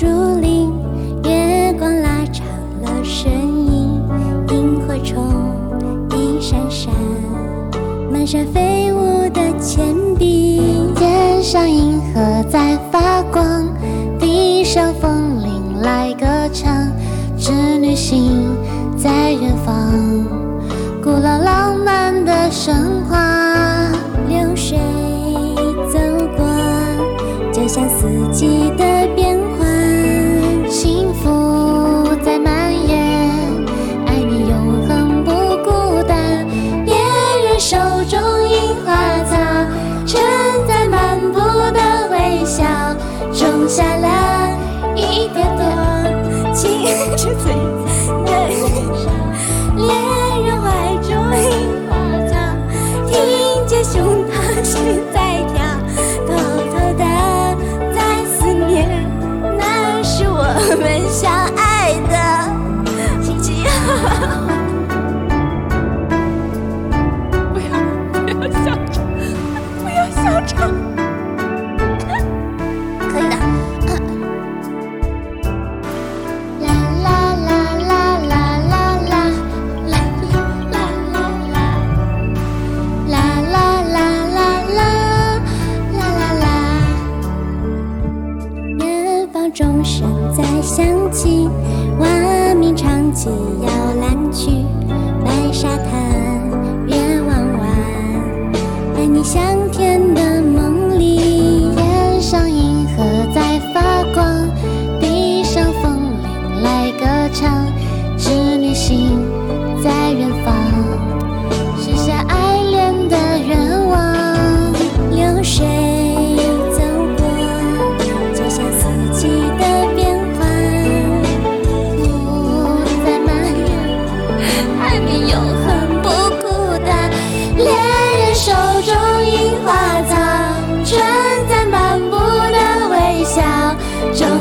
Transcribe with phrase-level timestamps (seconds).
[0.00, 0.06] 竹
[0.40, 0.72] 林，
[1.24, 2.46] 月光拉长
[2.80, 4.02] 了身影，
[4.48, 5.22] 萤火虫
[6.16, 6.90] 一闪闪，
[8.10, 10.62] 满山飞舞的钱币，
[10.96, 13.68] 天上银河在发光，
[14.18, 16.88] 地上风铃来歌唱，
[17.36, 18.56] 织女星
[18.96, 19.74] 在远方，
[21.02, 22.74] 古老浪漫的神
[23.06, 23.92] 话，
[24.30, 24.78] 流水
[25.92, 25.98] 走
[26.38, 26.46] 过，
[27.52, 28.89] 就像四季的。
[43.80, 44.06] 下了
[44.94, 45.64] 一点点
[46.52, 46.84] 情，
[47.16, 47.56] 这嘴
[48.26, 48.28] 嫩。
[49.74, 49.88] 恋
[50.44, 50.68] 人怀
[51.00, 51.40] 中一
[51.88, 51.90] 把
[52.28, 52.30] 枪，
[53.08, 53.16] 听
[53.66, 53.96] 见胸
[54.28, 55.16] 膛心在
[55.48, 55.56] 跳，
[56.26, 56.30] 偷
[56.68, 57.04] 偷的
[57.94, 58.86] 在思念，
[59.56, 59.62] 那
[60.02, 60.44] 是我
[60.78, 62.14] 们相爱的
[63.22, 63.64] 奇迹。
[67.54, 67.72] 不要，
[68.12, 69.00] 不要笑场，
[69.82, 70.70] 不要笑场。
[89.52, 91.48] 钟声再响起
[91.98, 93.28] 蛙鸣唱起
[93.62, 94.64] 摇篮曲
[95.24, 96.39] 白沙滩。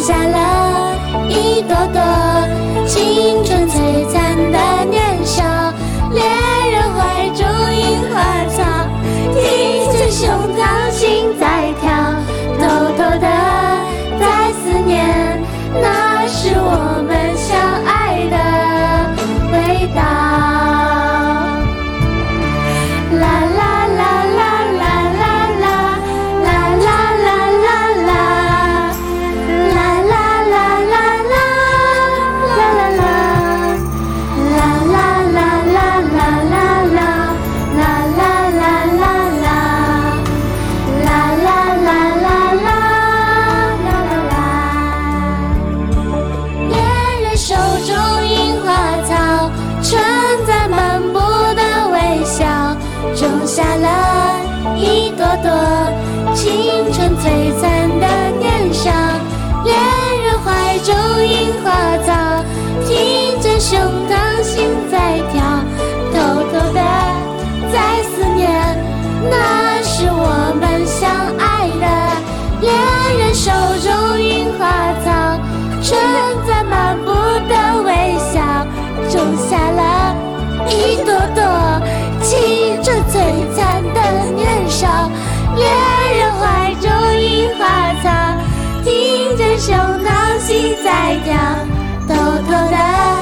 [0.00, 2.09] 感謝了一朵朵。
[55.42, 55.99] 的
[90.82, 91.34] 在掉
[92.08, 93.19] 偷偷的